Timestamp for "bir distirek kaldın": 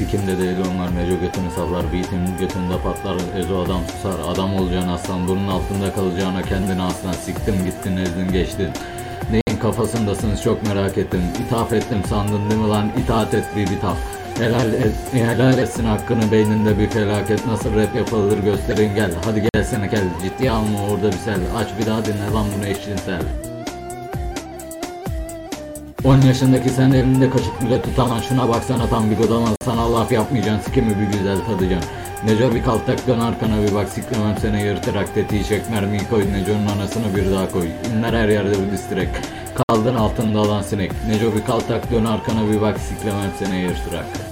38.66-39.94